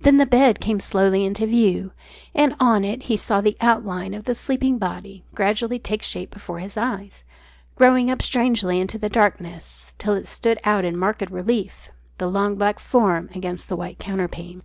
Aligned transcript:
Then 0.00 0.18
the 0.18 0.26
bed 0.26 0.60
came 0.60 0.78
slowly 0.78 1.24
into 1.24 1.44
view. 1.44 1.90
And 2.36 2.54
on 2.60 2.84
it 2.84 3.02
he 3.10 3.16
saw 3.16 3.40
the 3.40 3.56
outline 3.60 4.14
of 4.14 4.22
the 4.24 4.32
sleeping 4.36 4.78
body 4.78 5.24
gradually 5.34 5.80
take 5.80 6.04
shape 6.04 6.30
before 6.30 6.60
his 6.60 6.76
eyes, 6.76 7.24
growing 7.74 8.08
up 8.08 8.22
strangely 8.22 8.78
into 8.80 8.96
the 8.96 9.08
darkness, 9.08 9.96
till 9.98 10.14
it 10.14 10.28
stood 10.28 10.60
out 10.62 10.84
in 10.84 10.96
marked 10.96 11.28
relief 11.32 11.90
the 12.18 12.28
long 12.30 12.54
black 12.54 12.78
form 12.78 13.28
against 13.34 13.68
the 13.68 13.74
white 13.74 13.98
counterpane. 13.98 14.62